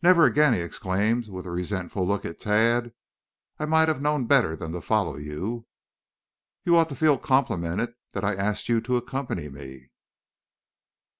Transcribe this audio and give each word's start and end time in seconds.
"Never 0.00 0.26
again!" 0.26 0.52
he 0.52 0.60
exclaimed 0.60 1.26
with 1.28 1.44
a 1.44 1.50
resentful 1.50 2.06
look 2.06 2.24
at 2.24 2.38
Tad. 2.38 2.92
"I 3.58 3.64
might 3.64 3.88
have 3.88 4.00
known 4.00 4.26
better 4.26 4.54
than 4.54 4.70
to 4.70 4.80
follow 4.80 5.16
you." 5.16 5.66
"You 6.64 6.76
ought 6.76 6.88
to 6.90 6.94
feel 6.94 7.18
complimented 7.18 7.94
that 8.12 8.22
I 8.22 8.36
asked 8.36 8.68
you 8.68 8.80
to 8.82 8.96
accompany 8.96 9.48
me." 9.48 9.90